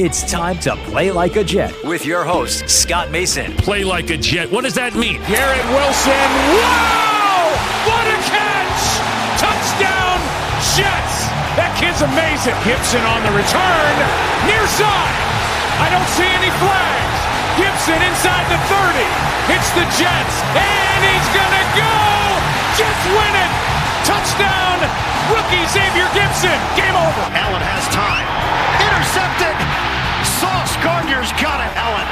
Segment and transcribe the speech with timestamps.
[0.00, 3.52] It's time to play like a Jet with your host, Scott Mason.
[3.60, 4.48] Play like a jet.
[4.48, 5.20] What does that mean?
[5.28, 6.24] Garrett Wilson.
[6.56, 7.52] Wow!
[7.84, 8.80] What a catch!
[9.36, 10.16] Touchdown,
[10.72, 11.28] Jets!
[11.52, 12.56] That kid's amazing.
[12.64, 13.94] Gipson on the return.
[14.48, 15.16] Near side.
[15.84, 17.20] I don't see any flags.
[17.60, 19.04] Gipson inside the 30.
[19.52, 20.36] Hits the Jets.
[20.56, 21.96] And he's going to go!
[22.72, 23.52] Jets win it!
[24.08, 24.80] Touchdown!
[25.28, 26.56] Rookie Xavier Gipson.
[26.72, 27.24] Game over.
[27.36, 28.24] Allen has time.
[28.80, 29.79] Intercepted.
[30.40, 31.68] Sauce Gardner's got it.
[31.76, 32.08] Allen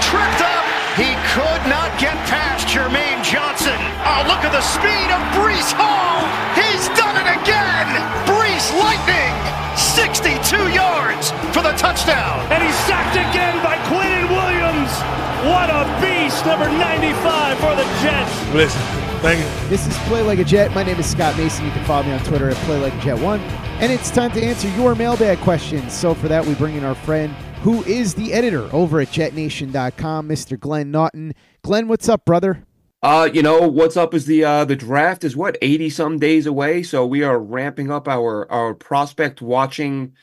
[0.00, 0.64] tripped up.
[0.96, 3.76] He could not get past Jermaine Johnson.
[4.00, 6.24] Oh, look at the speed of Breece Hall.
[6.56, 7.84] He's done it again.
[8.24, 9.36] Breece Lightning.
[9.76, 12.40] 62 yards for the touchdown.
[12.48, 14.88] And he's sacked again by Quinnen Williams.
[15.44, 18.32] What a beast, number 95 for the Jets.
[18.56, 18.80] Listen,
[19.20, 19.68] thank you.
[19.68, 20.74] This is Play Like a Jet.
[20.74, 21.66] My name is Scott Mason.
[21.66, 23.40] You can follow me on Twitter at Play Like a Jet One,
[23.80, 25.92] and it's time to answer your mailbag questions.
[25.92, 30.28] So for that, we bring in our friend who is the editor over at JetNation.com,
[30.28, 30.58] Mr.
[30.58, 31.34] Glenn Naughton.
[31.62, 32.64] Glenn, what's up, brother?
[33.02, 36.46] Uh, you know what's up is the uh the draft is what 80 some days
[36.46, 40.14] away, so we are ramping up our our prospect watching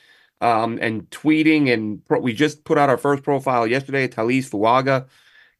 [0.42, 5.06] um and tweeting and pro- we just put out our first profile yesterday Taliese Fuaga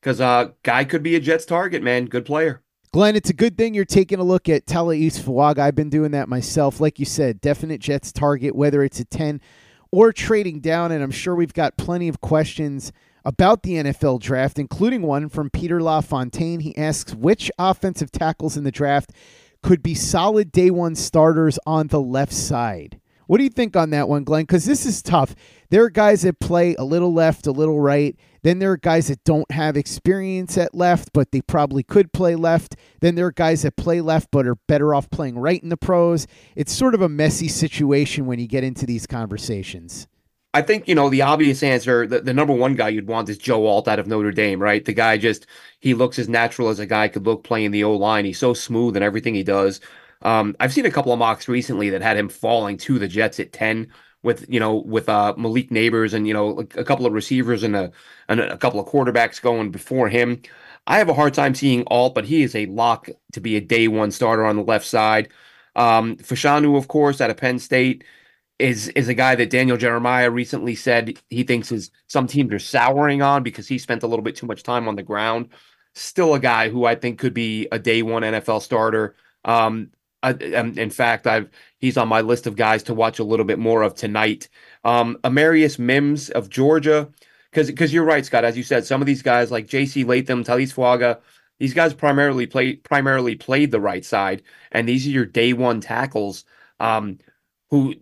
[0.02, 2.06] cuz uh guy could be a Jets target, man.
[2.06, 2.62] Good player.
[2.92, 5.60] Glenn, it's a good thing you're taking a look at Taliese Fuaga.
[5.60, 6.80] I've been doing that myself.
[6.80, 9.40] Like you said, definite Jets target, whether it's a 10
[9.94, 10.92] or trading down.
[10.92, 12.92] And I'm sure we've got plenty of questions
[13.24, 16.62] about the NFL draft, including one from Peter LaFontaine.
[16.62, 19.12] He asks which offensive tackles in the draft
[19.62, 23.00] could be solid day one starters on the left side.
[23.28, 24.46] What do you think on that one, Glenn?
[24.46, 25.36] Because this is tough.
[25.70, 28.16] There are guys that play a little left, a little right.
[28.44, 32.36] Then there are guys that don't have experience at left, but they probably could play
[32.36, 32.76] left.
[33.00, 35.78] Then there are guys that play left, but are better off playing right in the
[35.78, 36.28] pros.
[36.56, 40.08] It's sort of a messy situation when you get into these conversations.
[40.56, 43.40] I think, you know, the obvious answer, the, the number one guy you'd want is
[43.40, 44.86] Joe Alt out of Notre Dame, right?
[44.86, 45.48] The guy just,
[45.80, 48.24] he looks as natural as a guy could look playing the O line.
[48.26, 49.82] He's so smooth in everything he does.
[50.22, 53.40] Um, I've seen a couple of mocks recently that had him falling to the Jets
[53.40, 53.88] at 10
[54.24, 57.76] with, you know, with uh, Malik Nabers and, you know, a couple of receivers and
[57.76, 57.92] a,
[58.28, 60.42] and a couple of quarterbacks going before him.
[60.88, 63.62] I have a hard time seeing Alt, but he is a lock to be a
[63.62, 65.30] day one starter on the left side.
[65.76, 68.04] Um, Fashanu, of course, out of Penn State
[68.60, 72.60] is is a guy that Daniel Jeremiah recently said he thinks is some teams are
[72.60, 75.50] souring on because he spent a little bit too much time on the ground.
[75.96, 79.16] Still a guy who I think could be a day one NFL starter.
[79.46, 79.92] Um,
[80.22, 81.50] I, in fact, I've
[81.84, 84.48] he's on my list of guys to watch a little bit more of tonight.
[84.86, 87.10] Um, Amarius Mims of Georgia,
[87.52, 88.46] because because you're right, Scott.
[88.46, 90.06] As you said, some of these guys like J.C.
[90.06, 91.20] Latham, Taliese Fuaga,
[91.60, 95.82] these guys primarily play primarily played the right side, and these are your day one
[95.82, 96.46] tackles.
[96.80, 97.20] Um,
[97.70, 97.96] who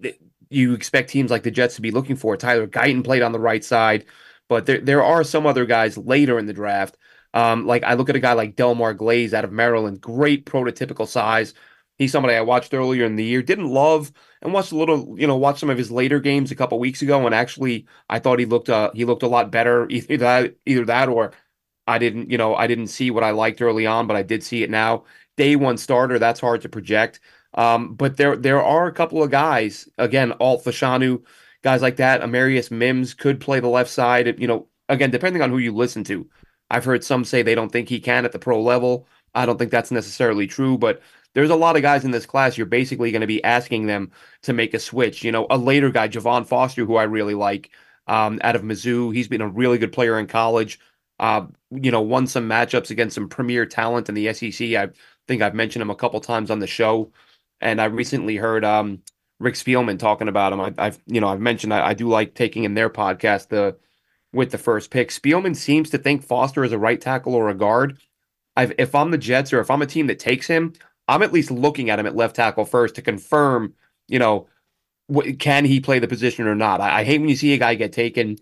[0.50, 2.38] you expect teams like the Jets to be looking for.
[2.38, 4.06] Tyler Guyton played on the right side,
[4.48, 6.98] but there there are some other guys later in the draft.
[7.34, 11.08] Um, like I look at a guy like Delmar Glaze out of Maryland, great prototypical
[11.08, 11.56] size.
[12.02, 14.12] He's somebody I watched earlier in the year, didn't love,
[14.42, 17.04] and watched a little, you know, watched some of his later games a couple weeks
[17.04, 19.88] ago, and actually I thought he looked uh he looked a lot better.
[19.88, 21.32] Either that, either that, or
[21.86, 24.44] I didn't, you know, I didn't see what I liked early on, but I did
[24.44, 25.04] see it now.
[25.38, 27.20] Day one starter, that's hard to project.
[27.54, 31.24] Um, but there there are a couple of guys, again, Alt Fashanu,
[31.62, 32.22] guys like that.
[32.22, 34.40] Amarius Mims could play the left side.
[34.40, 36.28] You know, again, depending on who you listen to.
[36.72, 39.06] I've heard some say they don't think he can at the pro level.
[39.36, 41.02] I don't think that's necessarily true, but
[41.34, 42.58] there's a lot of guys in this class.
[42.58, 44.12] You're basically going to be asking them
[44.44, 45.24] to make a switch.
[45.24, 47.72] You know, a later guy, Javon Foster, who I really like
[48.08, 49.14] um, out of Mizzou.
[49.14, 50.80] He's been a really good player in college.
[51.20, 54.74] Uh, you know, won some matchups against some premier talent in the SEC.
[54.74, 54.90] I
[55.28, 57.12] think I've mentioned him a couple times on the show,
[57.62, 59.04] and I recently heard um,
[59.40, 60.62] Rick Spielman talking about him.
[60.62, 63.78] I, have you know I've mentioned I, I do like taking in their podcast the
[64.34, 65.10] with the first pick.
[65.10, 68.00] Spielman seems to think Foster is a right tackle or a guard.
[68.56, 70.74] I've, if I'm the Jets or if I'm a team that takes him,
[71.08, 73.74] I'm at least looking at him at left tackle first to confirm,
[74.08, 74.48] you know,
[75.40, 76.80] can he play the position or not?
[76.80, 78.38] I, I, hate when you see a guy get taken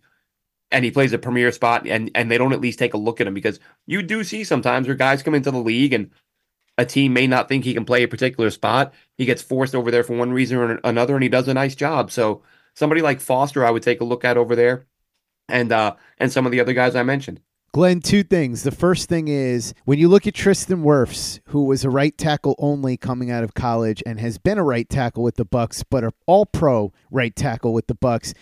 [0.69, 3.19] and he plays a premier spot and and they don't at least take a look
[3.19, 6.11] at him because you do see sometimes where guys come into the league and
[6.79, 8.93] a team may not think he can play a particular spot.
[9.17, 11.75] He gets forced over there for one reason or another, and he does a nice
[11.75, 12.09] job.
[12.09, 12.41] So
[12.73, 14.85] somebody like Foster, I would take a look at over there,
[15.49, 17.41] and uh, and some of the other guys I mentioned.
[17.71, 18.63] Glenn, two things.
[18.63, 22.55] The first thing is when you look at Tristan Wirfs, who was a right tackle
[22.57, 26.03] only coming out of college and has been a right tackle with the Bucs, but
[26.03, 28.33] an all-pro right tackle with the Bucs.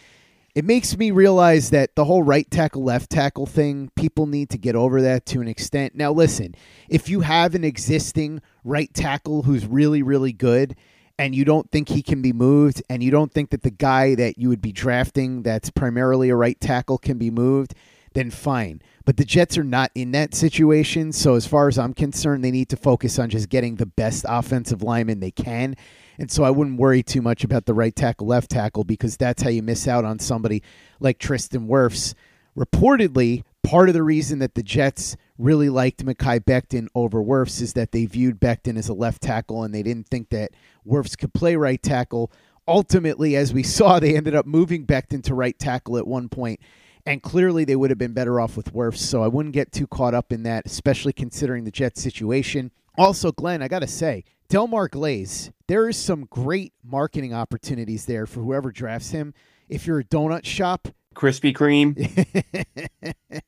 [0.55, 4.57] It makes me realize that the whole right tackle, left tackle thing, people need to
[4.57, 5.93] get over that to an extent.
[5.93, 6.55] Now, listen,
[6.87, 10.75] if you have an existing right tackle who's really, really good,
[11.19, 14.15] and you don't think he can be moved, and you don't think that the guy
[14.15, 17.75] that you would be drafting that's primarily a right tackle can be moved,
[18.17, 18.81] then fine.
[19.05, 21.11] But the Jets are not in that situation.
[21.13, 24.25] So, as far as I'm concerned, they need to focus on just getting the best
[24.27, 25.75] offensive lineman they can.
[26.19, 29.43] And so I wouldn't worry too much about the right tackle, left tackle, because that's
[29.43, 30.63] how you miss out on somebody
[30.99, 32.15] like Tristan Wirfs.
[32.57, 37.73] Reportedly, part of the reason that the Jets really liked Mekhi Becton over Wirfs is
[37.73, 40.51] that they viewed Becton as a left tackle and they didn't think that
[40.87, 42.31] Wirfs could play right tackle.
[42.67, 46.59] Ultimately, as we saw, they ended up moving Becton to right tackle at one point
[47.07, 48.97] and clearly they would have been better off with Wirfs.
[48.97, 52.71] So I wouldn't get too caught up in that, especially considering the Jets situation.
[52.97, 58.25] Also, Glenn, I got to say, Delmar Glaze, there is some great marketing opportunities there
[58.25, 59.33] for whoever drafts him.
[59.69, 61.95] If you're a donut shop, Krispy Kreme.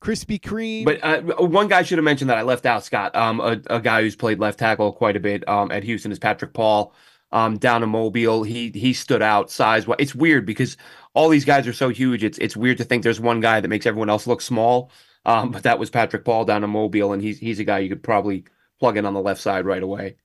[0.00, 0.84] Krispy Kreme.
[0.84, 3.14] But uh, one guy should have mentioned that I left out, Scott.
[3.14, 6.18] Um, a, a, guy who's played left tackle quite a bit um, at Houston is
[6.18, 6.92] Patrick Paul.
[7.30, 9.96] Um, down in Mobile, he he stood out size wise.
[10.00, 10.76] It's weird because
[11.14, 12.24] all these guys are so huge.
[12.24, 14.90] It's it's weird to think there's one guy that makes everyone else look small.
[15.24, 17.88] Um, but that was Patrick Paul down in Mobile, and he's he's a guy you
[17.88, 18.44] could probably
[18.80, 20.16] plug in on the left side right away.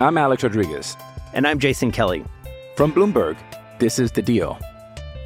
[0.00, 0.96] I'm Alex Rodriguez,
[1.34, 2.24] and I'm Jason Kelly
[2.76, 3.36] from Bloomberg.
[3.78, 4.58] This is the Deal.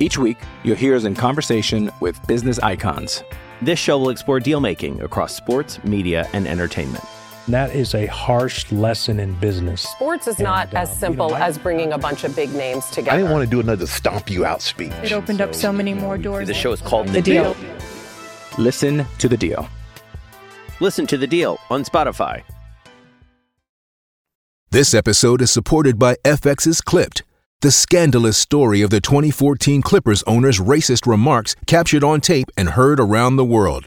[0.01, 3.23] Each week, you'll hear us in conversation with business icons.
[3.63, 7.05] This show will explore deal making across sports, media, and entertainment
[7.49, 9.83] that is a harsh lesson in business.
[9.83, 12.53] Sports is and, not uh, as simple you know, as bringing a bunch of big
[12.55, 13.13] names together.
[13.13, 14.93] I didn't want to do another stomp you out speech.
[15.03, 16.49] It opened so, up so many more doors.
[16.49, 17.55] The show is called The, the deal.
[17.55, 17.77] deal.
[18.57, 19.69] Listen to the deal.
[20.81, 22.43] Listen to the deal on Spotify.
[24.71, 27.23] This episode is supported by FX's Clipped,
[27.61, 32.99] the scandalous story of the 2014 Clippers owner's racist remarks captured on tape and heard
[32.99, 33.87] around the world.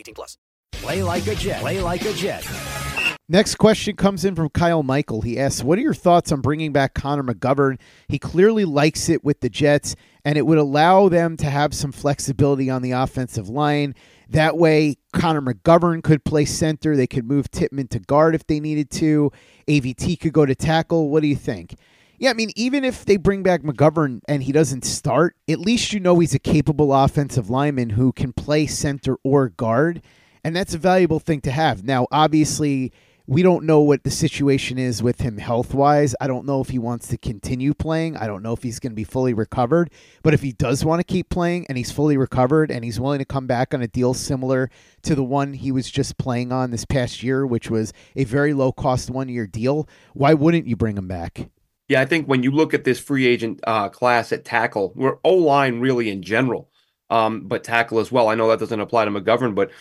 [0.01, 0.37] 18 plus.
[0.71, 1.61] Play like a Jet.
[1.61, 2.45] Play like a Jet.
[3.29, 5.21] Next question comes in from Kyle Michael.
[5.21, 7.79] He asks, "What are your thoughts on bringing back Connor McGovern?
[8.09, 11.93] He clearly likes it with the Jets, and it would allow them to have some
[11.93, 13.95] flexibility on the offensive line.
[14.27, 16.97] That way, Connor McGovern could play center.
[16.97, 19.31] They could move Tippmann to guard if they needed to.
[19.67, 21.09] AVT could go to tackle.
[21.09, 21.75] What do you think?"
[22.21, 25.91] Yeah, I mean, even if they bring back McGovern and he doesn't start, at least
[25.91, 30.03] you know he's a capable offensive lineman who can play center or guard.
[30.43, 31.83] And that's a valuable thing to have.
[31.83, 32.93] Now, obviously,
[33.25, 36.13] we don't know what the situation is with him health wise.
[36.21, 38.17] I don't know if he wants to continue playing.
[38.17, 39.89] I don't know if he's going to be fully recovered.
[40.21, 43.17] But if he does want to keep playing and he's fully recovered and he's willing
[43.17, 44.69] to come back on a deal similar
[45.01, 48.53] to the one he was just playing on this past year, which was a very
[48.53, 51.49] low cost one year deal, why wouldn't you bring him back?
[51.91, 55.17] Yeah, I think when you look at this free agent uh, class at tackle, we're
[55.25, 56.69] O line really in general,
[57.09, 58.29] um, but tackle as well.
[58.29, 59.71] I know that doesn't apply to McGovern, but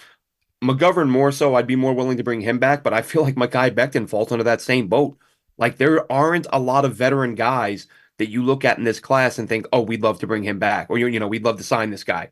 [0.61, 2.83] McGovern more so, I'd be more willing to bring him back.
[2.83, 5.19] But I feel like Mekhi Becton falls under that same boat.
[5.57, 7.87] Like there aren't a lot of veteran guys
[8.19, 10.59] that you look at in this class and think, oh, we'd love to bring him
[10.59, 12.31] back, or you know, we'd love to sign this guy.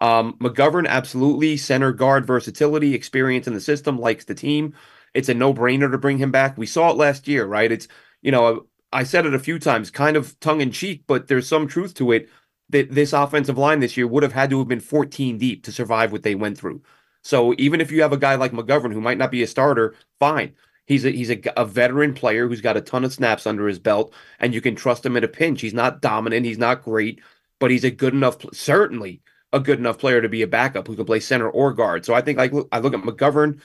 [0.00, 4.74] Um, McGovern absolutely center guard versatility, experience in the system, likes the team.
[5.14, 6.58] It's a no brainer to bring him back.
[6.58, 7.70] We saw it last year, right?
[7.70, 7.86] It's
[8.22, 11.46] you know I said it a few times, kind of tongue in cheek, but there's
[11.46, 12.28] some truth to it
[12.70, 15.72] that this offensive line this year would have had to have been 14 deep to
[15.72, 16.82] survive what they went through.
[17.22, 19.94] So even if you have a guy like McGovern who might not be a starter,
[20.18, 20.54] fine.
[20.86, 23.78] He's a he's a, a veteran player who's got a ton of snaps under his
[23.78, 25.60] belt, and you can trust him in a pinch.
[25.60, 27.20] He's not dominant, he's not great,
[27.60, 30.96] but he's a good enough, certainly a good enough player to be a backup who
[30.96, 32.04] can play center or guard.
[32.04, 33.60] So I think like I look at McGovern,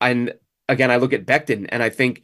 [0.00, 0.32] and
[0.68, 2.22] again I look at Becton, and I think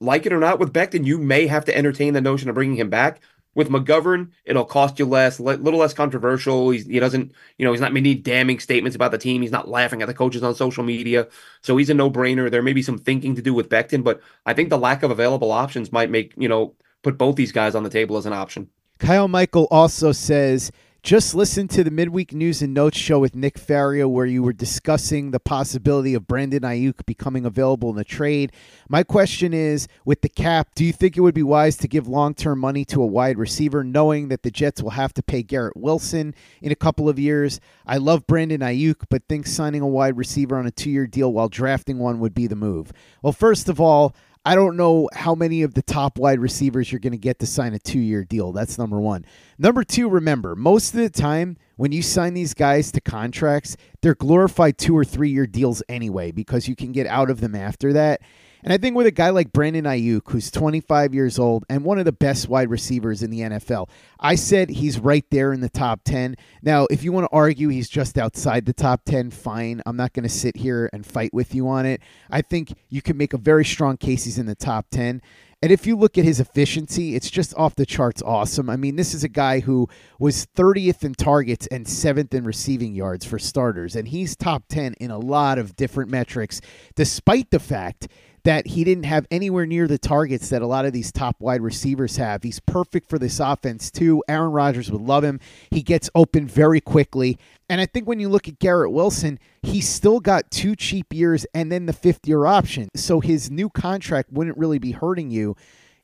[0.00, 2.76] like it or not, with Becton, you may have to entertain the notion of bringing
[2.76, 3.20] him back.
[3.54, 6.70] With McGovern, it'll cost you less, a little less controversial.
[6.70, 9.42] He's, he doesn't, you know, he's not making damning statements about the team.
[9.42, 11.26] He's not laughing at the coaches on social media.
[11.62, 12.48] So he's a no brainer.
[12.50, 15.10] There may be some thinking to do with Becton, but I think the lack of
[15.10, 18.32] available options might make, you know, put both these guys on the table as an
[18.32, 18.68] option.
[18.98, 20.70] Kyle Michael also says
[21.02, 24.52] just listen to the midweek news and notes show with Nick Faria, where you were
[24.52, 28.52] discussing the possibility of Brandon Aiyuk becoming available in the trade.
[28.88, 32.08] My question is with the cap, do you think it would be wise to give
[32.08, 35.42] long term money to a wide receiver, knowing that the Jets will have to pay
[35.42, 37.60] Garrett Wilson in a couple of years?
[37.86, 41.32] I love Brandon Aiyuk, but think signing a wide receiver on a two year deal
[41.32, 42.92] while drafting one would be the move.
[43.22, 44.14] Well, first of all,
[44.48, 47.46] I don't know how many of the top wide receivers you're going to get to
[47.46, 48.50] sign a two year deal.
[48.50, 49.26] That's number one.
[49.58, 54.14] Number two, remember, most of the time when you sign these guys to contracts, they're
[54.14, 57.92] glorified two or three year deals anyway because you can get out of them after
[57.92, 58.22] that.
[58.62, 61.98] And I think with a guy like Brandon Aiyuk, who's 25 years old and one
[61.98, 63.88] of the best wide receivers in the NFL,
[64.18, 66.36] I said he's right there in the top 10.
[66.62, 69.82] Now, if you want to argue he's just outside the top 10, fine.
[69.86, 72.02] I'm not going to sit here and fight with you on it.
[72.30, 75.22] I think you can make a very strong case he's in the top 10.
[75.60, 78.70] And if you look at his efficiency, it's just off the charts awesome.
[78.70, 79.88] I mean, this is a guy who
[80.20, 83.96] was 30th in targets and 7th in receiving yards for starters.
[83.96, 86.60] And he's top 10 in a lot of different metrics,
[86.94, 88.06] despite the fact
[88.48, 91.60] that he didn't have anywhere near the targets that a lot of these top wide
[91.60, 92.42] receivers have.
[92.42, 94.24] He's perfect for this offense, too.
[94.26, 95.38] Aaron Rodgers would love him.
[95.70, 97.38] He gets open very quickly.
[97.68, 101.44] And I think when you look at Garrett Wilson, he's still got two cheap years
[101.52, 102.88] and then the fifth year option.
[102.96, 105.54] So his new contract wouldn't really be hurting you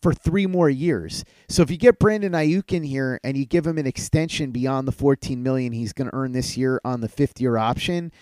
[0.03, 1.25] for three more years.
[1.49, 4.87] So if you get Brandon Aiyuk in here and you give him an extension beyond
[4.87, 8.13] the 14 million he's going to earn this year on the fifth year option,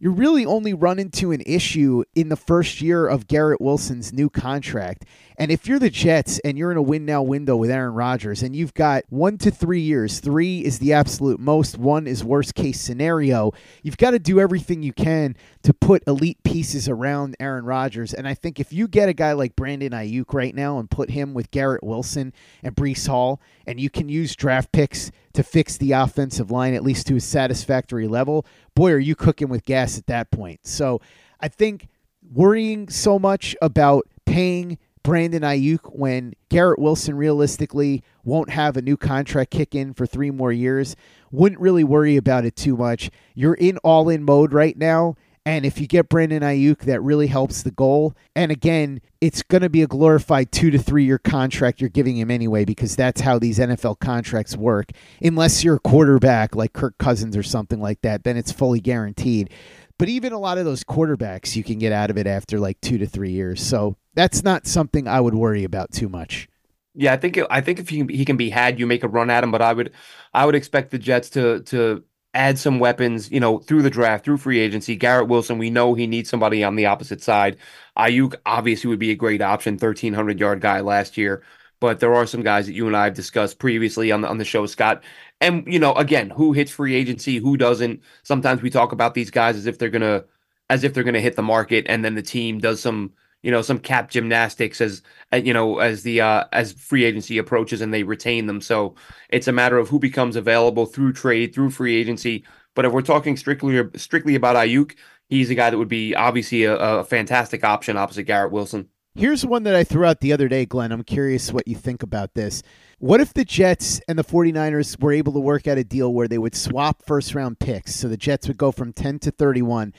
[0.00, 4.30] you really only run into an issue in the first year of Garrett Wilson's new
[4.30, 5.04] contract.
[5.36, 8.42] And if you're the Jets and you're in a win now window with Aaron Rodgers
[8.42, 12.54] and you've got one to three years, three is the absolute most, one is worst
[12.54, 13.52] case scenario,
[13.82, 18.14] you've got to do everything you can to put elite pieces around Aaron Rodgers.
[18.14, 21.10] And I think if you get a guy like Brandon Aiyuk right now and put
[21.10, 25.76] him with Garrett Wilson and Breece Hall, and you can use draft picks to fix
[25.76, 28.44] the offensive line at least to a satisfactory level,
[28.74, 30.60] boy, are you cooking with gas at that point.
[30.64, 31.00] So
[31.40, 31.88] I think
[32.32, 38.96] worrying so much about paying Brandon Aiyuk when Garrett Wilson realistically won't have a new
[38.96, 40.94] contract kick in for three more years.
[41.30, 43.10] Wouldn't really worry about it too much.
[43.34, 45.16] You're in all in mode right now.
[45.46, 48.14] And if you get Brandon Aiyuk, that really helps the goal.
[48.36, 52.16] And again, it's going to be a glorified two to three year contract you're giving
[52.16, 54.90] him anyway, because that's how these NFL contracts work.
[55.22, 59.50] Unless you're a quarterback like Kirk Cousins or something like that, then it's fully guaranteed.
[59.98, 62.80] But even a lot of those quarterbacks, you can get out of it after like
[62.80, 63.62] two to three years.
[63.62, 66.48] So that's not something I would worry about too much.
[66.94, 69.30] Yeah, I think I think if he he can be had, you make a run
[69.30, 69.50] at him.
[69.50, 69.92] But I would
[70.34, 72.02] I would expect the Jets to to
[72.34, 74.96] add some weapons, you know, through the draft, through free agency.
[74.96, 77.56] Garrett Wilson, we know he needs somebody on the opposite side.
[77.98, 81.42] Aiyuk obviously would be a great option, thirteen hundred yard guy last year.
[81.80, 84.38] But there are some guys that you and I have discussed previously on the on
[84.38, 85.02] the show, Scott.
[85.40, 88.02] And you know, again, who hits free agency, who doesn't.
[88.22, 90.24] Sometimes we talk about these guys as if they're gonna
[90.68, 93.62] as if they're gonna hit the market, and then the team does some you know
[93.62, 97.92] some cap gymnastics as uh, you know as the uh, as free agency approaches and
[97.92, 98.60] they retain them.
[98.60, 98.94] So
[99.28, 102.44] it's a matter of who becomes available through trade, through free agency.
[102.74, 104.94] But if we're talking strictly strictly about Aiyuk,
[105.28, 108.88] he's a guy that would be obviously a, a fantastic option opposite Garrett Wilson.
[109.16, 110.92] Here's one that I threw out the other day, Glenn.
[110.92, 112.62] I'm curious what you think about this.
[113.00, 116.28] What if the Jets and the 49ers were able to work out a deal where
[116.28, 117.94] they would swap first round picks?
[117.94, 119.94] So the Jets would go from 10 to 31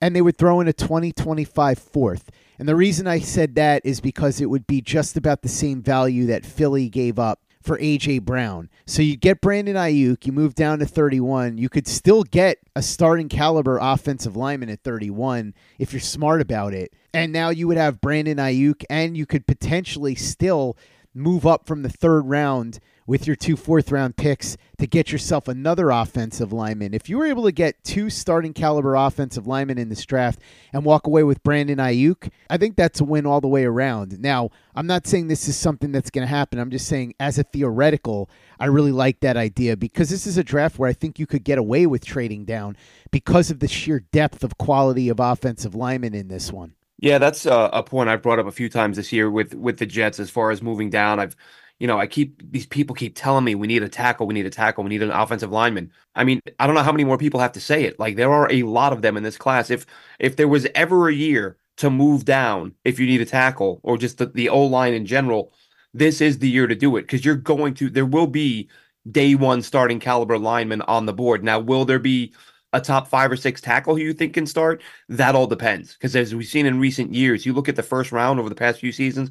[0.00, 2.30] and they would throw in a 2025 fourth.
[2.58, 5.82] And the reason I said that is because it would be just about the same
[5.82, 8.68] value that Philly gave up for AJ Brown.
[8.86, 12.82] So you get Brandon Aiyuk, you move down to 31, you could still get a
[12.82, 16.92] starting caliber offensive lineman at 31 if you're smart about it.
[17.14, 20.76] And now you would have Brandon Aiyuk and you could potentially still
[21.14, 25.46] move up from the third round with your two fourth round picks to get yourself
[25.46, 26.94] another offensive lineman.
[26.94, 30.40] If you were able to get two starting caliber offensive linemen in this draft
[30.72, 34.18] and walk away with Brandon Aiyuk, I think that's a win all the way around.
[34.20, 36.58] Now, I'm not saying this is something that's going to happen.
[36.58, 40.44] I'm just saying, as a theoretical, I really like that idea because this is a
[40.44, 42.76] draft where I think you could get away with trading down
[43.10, 46.74] because of the sheer depth of quality of offensive linemen in this one.
[46.98, 49.78] Yeah, that's uh, a point I've brought up a few times this year with with
[49.78, 51.18] the Jets as far as moving down.
[51.20, 51.36] I've
[51.80, 54.46] you know, I keep these people keep telling me we need a tackle, we need
[54.46, 55.90] a tackle, we need an offensive lineman.
[56.14, 57.98] I mean, I don't know how many more people have to say it.
[57.98, 59.70] Like there are a lot of them in this class.
[59.70, 59.86] If
[60.20, 63.98] if there was ever a year to move down, if you need a tackle or
[63.98, 65.52] just the, the O line in general,
[65.92, 67.90] this is the year to do it because you're going to.
[67.90, 68.68] There will be
[69.10, 71.42] day one starting caliber lineman on the board.
[71.44, 72.32] Now, will there be
[72.74, 74.82] a top five or six tackle who you think can start?
[75.08, 78.12] That all depends because as we've seen in recent years, you look at the first
[78.12, 79.30] round over the past few seasons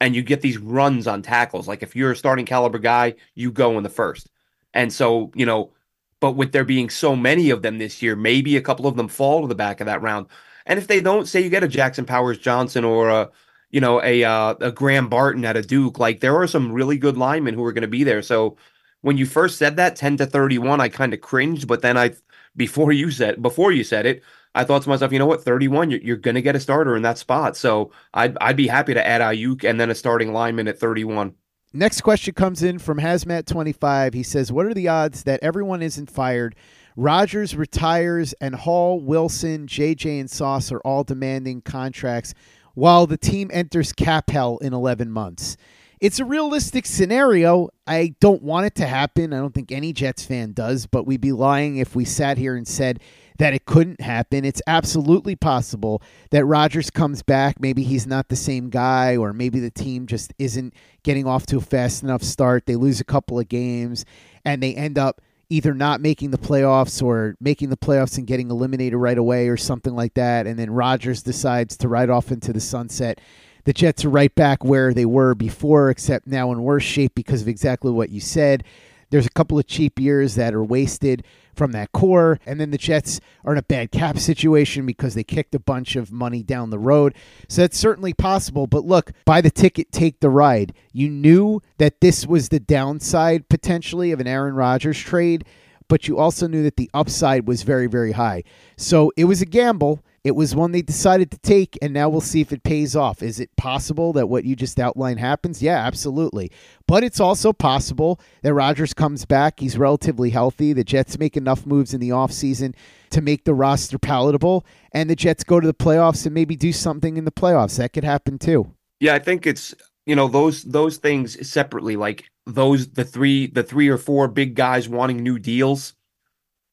[0.00, 1.66] and you get these runs on tackles.
[1.66, 4.28] Like if you're a starting caliber guy, you go in the first.
[4.74, 5.72] And so, you know,
[6.20, 9.08] but with there being so many of them this year, maybe a couple of them
[9.08, 10.26] fall to the back of that round.
[10.66, 13.30] And if they don't, say you get a Jackson Powers Johnson or a,
[13.70, 16.98] you know, a uh, a Graham Barton at a Duke, like there are some really
[16.98, 18.22] good linemen who are going to be there.
[18.22, 18.56] So
[19.00, 22.12] when you first said that 10 to 31, I kind of cringed, but then I
[22.56, 24.22] before you said before you said it,
[24.54, 26.94] I thought to myself, you know what, 31, you're, you're going to get a starter
[26.96, 27.56] in that spot.
[27.56, 31.34] So I'd, I'd be happy to add Aiyuk and then a starting lineman at 31.
[31.72, 34.12] Next question comes in from Hazmat25.
[34.12, 36.54] He says, What are the odds that everyone isn't fired?
[36.96, 42.34] Rodgers retires and Hall, Wilson, JJ, and Sauce are all demanding contracts
[42.74, 45.56] while the team enters cap hell in 11 months.
[46.02, 47.68] It's a realistic scenario.
[47.86, 49.32] I don't want it to happen.
[49.32, 52.56] I don't think any Jets fan does, but we'd be lying if we sat here
[52.56, 52.98] and said
[53.38, 54.44] that it couldn't happen.
[54.44, 57.60] It's absolutely possible that Rodgers comes back.
[57.60, 61.58] Maybe he's not the same guy, or maybe the team just isn't getting off to
[61.58, 62.66] a fast enough start.
[62.66, 64.04] They lose a couple of games
[64.44, 68.50] and they end up either not making the playoffs or making the playoffs and getting
[68.50, 70.48] eliminated right away or something like that.
[70.48, 73.20] And then Rodgers decides to ride off into the sunset.
[73.64, 77.42] The Jets are right back where they were before, except now in worse shape because
[77.42, 78.64] of exactly what you said.
[79.10, 82.40] There's a couple of cheap years that are wasted from that core.
[82.46, 85.96] And then the Jets are in a bad cap situation because they kicked a bunch
[85.96, 87.14] of money down the road.
[87.46, 88.66] So that's certainly possible.
[88.66, 90.72] But look, buy the ticket, take the ride.
[90.92, 95.44] You knew that this was the downside potentially of an Aaron Rodgers trade
[95.88, 98.44] but you also knew that the upside was very, very high.
[98.78, 100.02] So it was a gamble.
[100.24, 103.24] It was one they decided to take, and now we'll see if it pays off.
[103.24, 105.60] Is it possible that what you just outlined happens?
[105.60, 106.52] Yeah, absolutely.
[106.86, 109.58] But it's also possible that Rodgers comes back.
[109.58, 110.72] He's relatively healthy.
[110.72, 112.74] The Jets make enough moves in the offseason
[113.10, 116.72] to make the roster palatable, and the Jets go to the playoffs and maybe do
[116.72, 117.78] something in the playoffs.
[117.78, 118.72] That could happen too.
[119.00, 119.74] Yeah, I think it's
[120.06, 124.54] you know those those things separately, like those the three the three or four big
[124.54, 125.94] guys wanting new deals,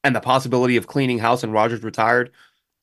[0.03, 2.31] and the possibility of cleaning house and Rodgers retired.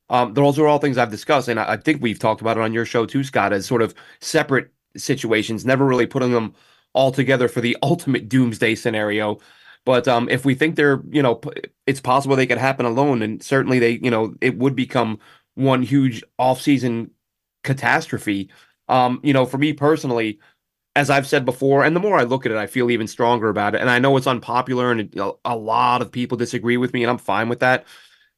[0.08, 2.62] Um, those are all things I've discussed, and I, I think we've talked about it
[2.62, 6.54] on your show too, Scott, as sort of separate situations, never really putting them
[6.92, 9.38] all together for the ultimate doomsday scenario.
[9.84, 11.40] But um, if we think they're, you know,
[11.86, 15.18] it's possible they could happen alone, and certainly they, you know, it would become
[15.54, 17.10] one huge offseason
[17.62, 18.50] catastrophe.
[18.88, 20.40] Um, you know, for me personally,
[20.96, 23.48] as I've said before, and the more I look at it, I feel even stronger
[23.48, 23.80] about it.
[23.80, 25.14] And I know it's unpopular, and
[25.44, 27.84] a lot of people disagree with me, and I'm fine with that.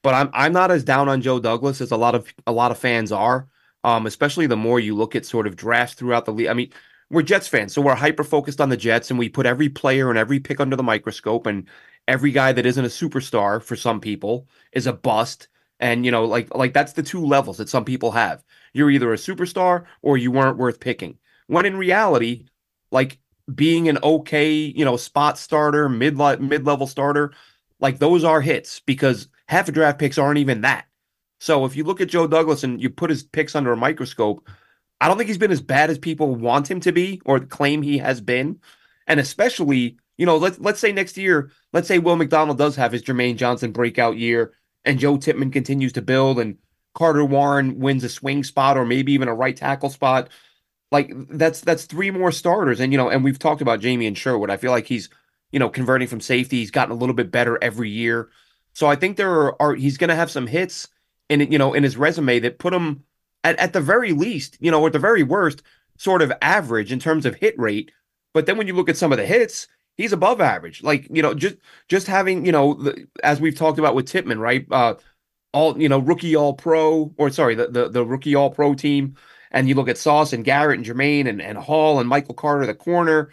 [0.02, 2.70] But I'm I'm not as down on Joe Douglas as a lot of a lot
[2.70, 3.48] of fans are.
[3.84, 6.48] Um, especially the more you look at sort of drafts throughout the league.
[6.48, 6.70] I mean,
[7.11, 10.11] we're Jets fans, so we're hyper focused on the Jets, and we put every player
[10.11, 11.68] and every pick under the microscope, and
[12.08, 15.48] every guy that isn't a superstar for some people is a bust.
[15.80, 18.44] And you know, like like that's the two levels that some people have.
[18.72, 21.18] You're either a superstar or you weren't worth picking.
[21.46, 22.46] When in reality,
[22.90, 23.18] like
[23.54, 27.32] being an okay, you know, spot starter, mid mid level starter,
[27.80, 30.87] like those are hits because half of draft picks aren't even that.
[31.40, 34.48] So if you look at Joe Douglas and you put his picks under a microscope,
[35.00, 37.82] I don't think he's been as bad as people want him to be or claim
[37.82, 38.61] he has been.
[39.06, 42.92] And especially, you know, let's let's say next year, let's say Will McDonald does have
[42.92, 44.52] his Jermaine Johnson breakout year
[44.84, 46.58] and Joe Tippmann continues to build and
[46.94, 50.28] Carter Warren wins a swing spot or maybe even a right tackle spot.
[50.90, 52.80] Like that's that's three more starters.
[52.80, 54.50] And you know, and we've talked about Jamien Sherwood.
[54.50, 55.08] I feel like he's,
[55.52, 56.58] you know, converting from safety.
[56.58, 58.30] He's gotten a little bit better every year.
[58.78, 60.86] So I think there are, are he's gonna have some hits
[61.28, 63.02] in you know in his resume that put him
[63.42, 65.64] at, at the very least, you know, at the very worst,
[65.96, 67.90] sort of average in terms of hit rate.
[68.32, 70.84] But then when you look at some of the hits, he's above average.
[70.84, 71.56] Like, you know, just
[71.88, 74.64] just having, you know, the, as we've talked about with Tippmann, right?
[74.70, 74.94] Uh
[75.52, 79.16] all, you know, rookie all pro, or sorry, the, the the rookie all pro team.
[79.50, 82.64] And you look at Sauce and Garrett and Jermaine and, and Hall and Michael Carter,
[82.64, 83.32] the corner,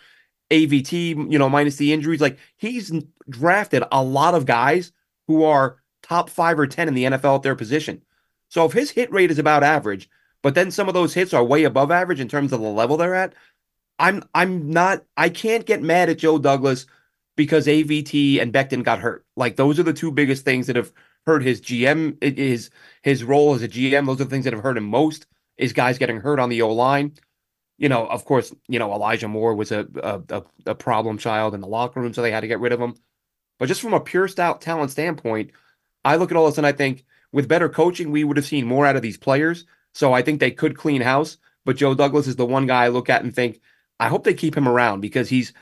[0.49, 2.19] AVT, you know, minus the injuries.
[2.19, 2.91] Like he's
[3.29, 4.91] drafted a lot of guys
[5.27, 8.01] who are top five or 10 in the NFL at their position.
[8.49, 10.09] So if his hit rate is about average,
[10.41, 12.97] but then some of those hits are way above average in terms of the level
[12.97, 13.33] they're at,
[13.97, 16.85] I'm I'm not I can't get mad at Joe Douglas
[17.35, 19.25] because AVT and Becton got hurt.
[19.35, 20.91] Like those are the two biggest things that have
[21.25, 22.69] hurt his GM his
[23.01, 24.05] his role as a GM.
[24.05, 25.25] Those are the things that have hurt him most.
[25.57, 27.13] Is guys getting hurt on the O line.
[27.77, 29.87] You know, of course, you know Elijah Moore was a,
[30.29, 32.79] a a problem child in the locker room, so they had to get rid of
[32.79, 32.95] him.
[33.59, 35.51] But just from a pure stout talent standpoint,
[36.03, 38.65] I look at all this and I think with better coaching, we would have seen
[38.65, 39.65] more out of these players.
[39.93, 41.37] So I think they could clean house.
[41.65, 43.59] But Joe Douglas is the one guy I look at and think,
[43.99, 45.53] I hope they keep him around because he's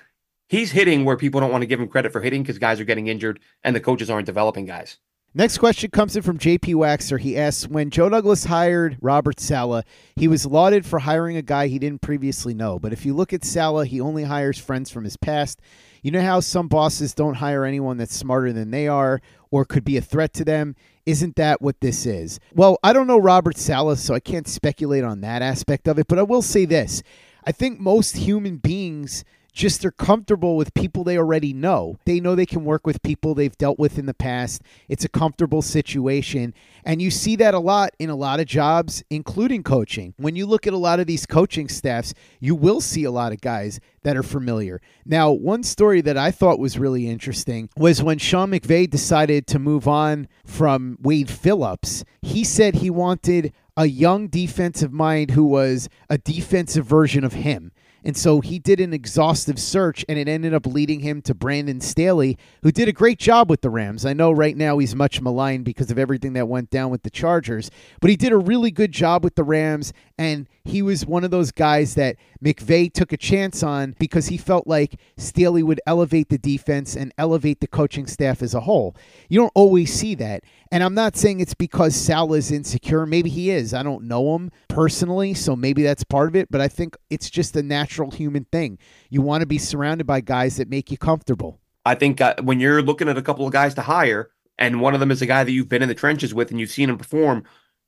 [0.49, 2.86] he's hitting where people don't want to give him credit for hitting because guys are
[2.86, 4.97] getting injured and the coaches aren't developing guys.
[5.36, 7.19] Next question comes in from JP Waxer.
[7.19, 9.84] He asks When Joe Douglas hired Robert Saleh,
[10.15, 12.77] he was lauded for hiring a guy he didn't previously know.
[12.77, 15.60] But if you look at Saleh, he only hires friends from his past.
[16.03, 19.85] You know how some bosses don't hire anyone that's smarter than they are or could
[19.85, 20.75] be a threat to them?
[21.05, 22.41] Isn't that what this is?
[22.53, 26.07] Well, I don't know Robert Saleh, so I can't speculate on that aspect of it,
[26.09, 27.03] but I will say this.
[27.45, 31.97] I think most human beings just they're comfortable with people they already know.
[32.05, 34.63] They know they can work with people they've dealt with in the past.
[34.89, 36.53] It's a comfortable situation.
[36.83, 40.13] And you see that a lot in a lot of jobs, including coaching.
[40.17, 43.31] When you look at a lot of these coaching staffs, you will see a lot
[43.31, 44.81] of guys that are familiar.
[45.05, 49.59] Now, one story that I thought was really interesting was when Sean McVay decided to
[49.59, 55.89] move on from Wade Phillips, he said he wanted a young defensive mind who was
[56.09, 57.71] a defensive version of him.
[58.03, 61.79] And so he did an exhaustive search, and it ended up leading him to Brandon
[61.79, 64.05] Staley, who did a great job with the Rams.
[64.05, 67.09] I know right now he's much maligned because of everything that went down with the
[67.09, 71.23] Chargers, but he did a really good job with the Rams, and he was one
[71.23, 75.82] of those guys that McVay took a chance on because he felt like Staley would
[75.86, 78.95] elevate the defense and elevate the coaching staff as a whole.
[79.28, 80.43] You don't always see that.
[80.71, 83.06] And I'm not saying it's because Sal is insecure.
[83.06, 83.73] Maybe he is.
[83.73, 86.49] I don't know him personally, so maybe that's part of it.
[86.49, 88.80] But I think it's just a natural human thing.
[89.10, 91.60] You want to be surrounded by guys that make you comfortable.
[91.86, 94.93] I think uh, when you're looking at a couple of guys to hire, and one
[94.93, 96.89] of them is a guy that you've been in the trenches with and you've seen
[96.89, 97.43] him perform,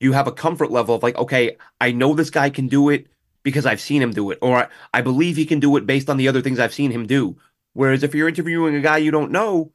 [0.05, 3.07] you have a comfort level of like, okay, I know this guy can do it
[3.43, 6.17] because I've seen him do it, or I believe he can do it based on
[6.17, 7.37] the other things I've seen him do.
[7.73, 9.71] Whereas if you're interviewing a guy you don't know,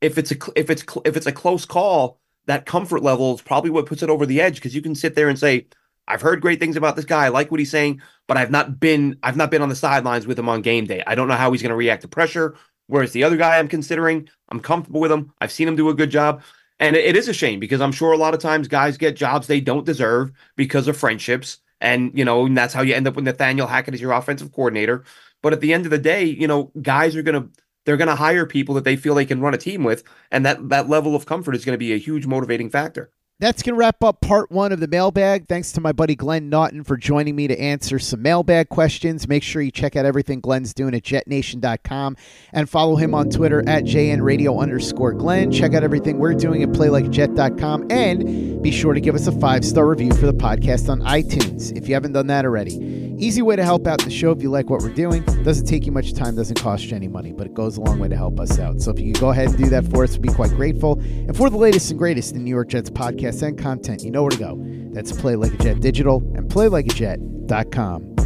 [0.00, 3.70] if it's a if it's if it's a close call, that comfort level is probably
[3.70, 5.66] what puts it over the edge because you can sit there and say,
[6.08, 7.26] I've heard great things about this guy.
[7.26, 10.26] I like what he's saying, but I've not been I've not been on the sidelines
[10.26, 11.02] with him on game day.
[11.06, 12.56] I don't know how he's going to react to pressure.
[12.86, 15.32] Whereas the other guy I'm considering, I'm comfortable with him.
[15.40, 16.42] I've seen him do a good job.
[16.80, 19.16] And it, it is a shame because I'm sure a lot of times guys get
[19.16, 21.58] jobs they don't deserve because of friendships.
[21.80, 24.52] And, you know, and that's how you end up with Nathaniel Hackett as your offensive
[24.52, 25.04] coordinator.
[25.42, 27.50] But at the end of the day, you know, guys are going to
[27.84, 30.44] they're going to hire people that they feel they can run a team with, and
[30.44, 33.10] that that level of comfort is going to be a huge motivating factor.
[33.40, 35.46] That's going to wrap up part one of the mailbag.
[35.46, 39.28] Thanks to my buddy Glenn Naughton for joining me to answer some mailbag questions.
[39.28, 42.16] Make sure you check out everything Glenn's doing at jetnation.com
[42.52, 45.52] and follow him on Twitter at jnradio underscore Glenn.
[45.52, 49.64] Check out everything we're doing at playlikeajet.com and be sure to give us a five
[49.64, 52.98] star review for the podcast on iTunes if you haven't done that already.
[53.20, 55.22] Easy way to help out the show if you like what we're doing.
[55.44, 57.98] Doesn't take you much time, doesn't cost you any money, but it goes a long
[57.98, 58.80] way to help us out.
[58.80, 61.00] So if you could go ahead and do that for us, we'd be quite grateful.
[61.00, 64.22] And for the latest and greatest in New York Jets podcasts and content, you know
[64.22, 64.56] where to go.
[64.92, 68.18] That's Play Like a Jet Digital and PlayLikeAJet.com.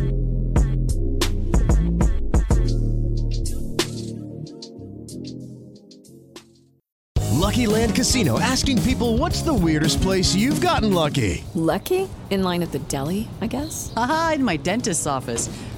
[7.43, 11.45] Lucky Land Casino asking people what's the weirdest place you've gotten lucky?
[11.55, 12.09] Lucky?
[12.31, 13.93] In line at the deli, I guess?
[13.95, 15.51] Aha, in my dentist's office.